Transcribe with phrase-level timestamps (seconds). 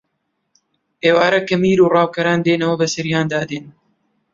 [1.03, 3.65] ئێوارە کە میر و ڕاوکەران دێنەوە بەسەریاندا دێن